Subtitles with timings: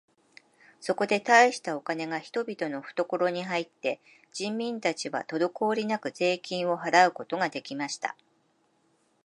[0.79, 4.01] そこで大したお金が人々のふところに入って、
[4.33, 8.15] 人民たちはとどこおりなく税金を払うことが出来ました。